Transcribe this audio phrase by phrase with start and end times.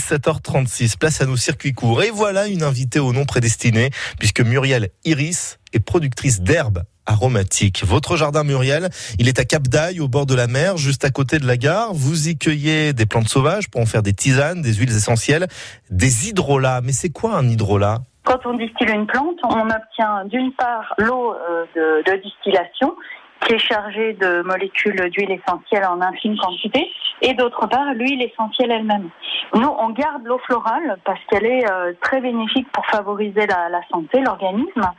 [0.00, 2.02] 17h36, place à nos circuits courts.
[2.02, 7.84] Et voilà une invitée au nom prédestiné, puisque Muriel Iris est productrice d'herbes aromatiques.
[7.84, 11.10] Votre jardin Muriel, il est à Cap d'Aille, au bord de la mer, juste à
[11.10, 11.92] côté de la gare.
[11.92, 15.46] Vous y cueillez des plantes sauvages pour en faire des tisanes, des huiles essentielles,
[15.90, 16.80] des hydrolats.
[16.82, 17.98] Mais c'est quoi un hydrolat?
[18.24, 22.94] Quand on distille une plante, on obtient d'une part l'eau euh, de, de distillation
[23.40, 26.90] qui est chargée de molécules d'huile essentielle en infime quantité,
[27.22, 29.10] et d'autre part l'huile essentielle elle-même.
[29.54, 33.80] Nous, on garde l'eau florale parce qu'elle est euh, très bénéfique pour favoriser la, la
[33.90, 34.90] santé, l'organisme,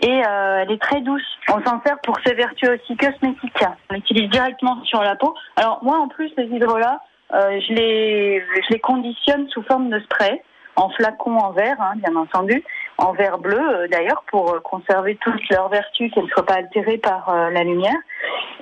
[0.00, 1.26] et euh, elle est très douce.
[1.48, 3.64] On s'en sert pour ses vertus aussi cosmétiques.
[3.90, 5.34] On l'utilise directement sur la peau.
[5.56, 7.00] Alors moi, en plus, les hydrolats,
[7.34, 10.40] euh, je les je les conditionne sous forme de spray
[10.76, 12.62] en flacon en verre, hein, bien entendu,
[12.98, 16.56] en verre bleu euh, d'ailleurs pour euh, conserver toutes leurs vertus, qu'elles ne soient pas
[16.56, 17.96] altérées par euh, la lumière.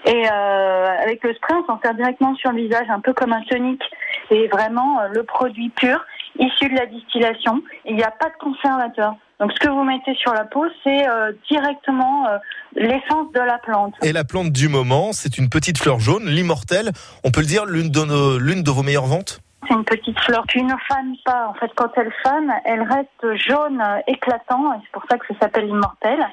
[0.04, 3.42] Et avec le spray, on s'en sert directement sur le visage, un peu comme un
[3.42, 3.82] tonique.
[4.28, 6.00] C'est vraiment le produit pur,
[6.38, 7.60] issu de la distillation.
[7.84, 9.16] Il n'y a pas de conservateur.
[9.38, 12.38] Donc ce que vous mettez sur la peau, c'est euh, directement euh,
[12.74, 13.94] l'essence de la plante.
[14.02, 16.92] Et la plante du moment, c'est une petite fleur jaune, l'immortelle.
[17.22, 19.40] On peut le dire, l'une de, l'une de vos meilleures ventes?
[19.66, 20.74] C'est une petite fleur qui ne
[21.24, 21.48] pas.
[21.48, 25.40] En fait, quand elle fane, elle reste jaune euh, éclatant, c'est pour ça que ça
[25.40, 26.24] s'appelle immortelle.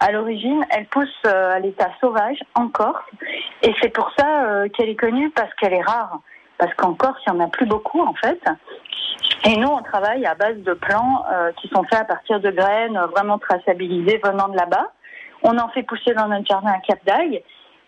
[0.00, 3.04] À l'origine, elle pousse euh, à l'état sauvage en Corse,
[3.62, 6.20] et c'est pour ça euh, qu'elle est connue parce qu'elle est rare.
[6.58, 8.40] Parce qu'en Corse, il n'y en a plus beaucoup en fait.
[9.44, 11.24] Et nous, on travaille à base de plants
[11.58, 14.90] qui sont faits à partir de graines vraiment traçabilisées venant de là-bas.
[15.42, 17.42] On en fait pousser dans notre jardin à Cap d'Aille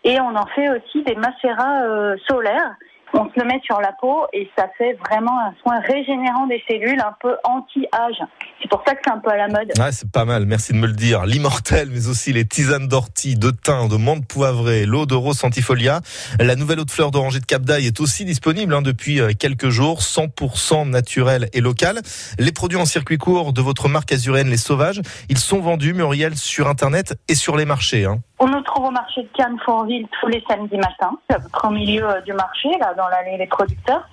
[0.05, 2.75] et on en fait aussi des macérats solaires.
[3.15, 6.63] On se le met sur la peau et ça fait vraiment un soin régénérant des
[6.69, 8.19] cellules, un peu anti-âge.
[8.61, 9.73] C'est pour ça que c'est un peu à la mode.
[9.79, 11.25] Ah, c'est pas mal, merci de me le dire.
[11.25, 16.01] L'immortelle, mais aussi les tisanes d'ortie, de thym, de menthe poivrée, l'eau de rose centifolia.
[16.39, 19.33] La nouvelle eau de fleur d'oranger de Cap d'Aille est aussi disponible hein, depuis euh,
[19.39, 22.01] quelques jours, 100% naturel et local.
[22.39, 26.37] Les produits en circuit court de votre marque azuréenne Les Sauvages, ils sont vendus, Muriel,
[26.37, 28.05] sur Internet et sur les marchés.
[28.05, 28.21] Hein.
[28.41, 31.69] On nous trouve au marché de Cannes Fourville tous les samedis matins, à peu près
[31.69, 34.09] au milieu euh, du marché, là, dans l'allée des producteurs.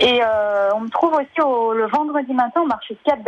[0.00, 3.20] Et euh, on me trouve aussi au, le vendredi matin au marché de Cap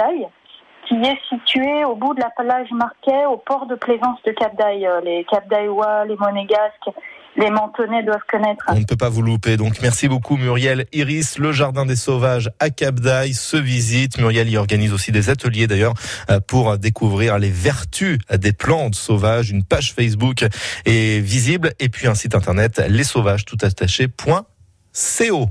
[0.87, 4.53] qui est situé au bout de la plage Marquet, au port de plaisance de Cap.
[4.61, 6.91] Euh, Les Cap les Monégasques,
[7.37, 8.65] les Mentonnais doivent connaître.
[8.69, 9.57] On ne peut pas vous louper.
[9.57, 10.87] Donc merci beaucoup Muriel.
[10.93, 13.01] Iris, le jardin des sauvages à Cap
[13.33, 14.19] se visite.
[14.19, 15.95] Muriel y organise aussi des ateliers d'ailleurs
[16.31, 19.51] euh, pour découvrir les vertus des plantes sauvages.
[19.51, 20.45] Une page Facebook
[20.85, 25.51] est visible et puis un site internet attaché.co.